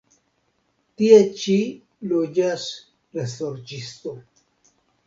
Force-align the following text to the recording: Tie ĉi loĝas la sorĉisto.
Tie 1.01 1.19
ĉi 1.41 1.59
loĝas 2.15 2.67
la 3.21 3.31
sorĉisto. 3.39 4.21